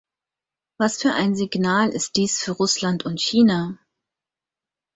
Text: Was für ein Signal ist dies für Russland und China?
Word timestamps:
Was 0.79 0.99
für 0.99 1.13
ein 1.13 1.35
Signal 1.35 1.89
ist 1.91 2.15
dies 2.15 2.39
für 2.39 2.53
Russland 2.53 3.05
und 3.05 3.21
China? 3.21 3.77